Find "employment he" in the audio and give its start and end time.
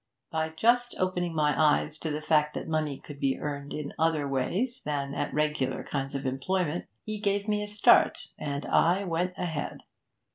6.25-7.19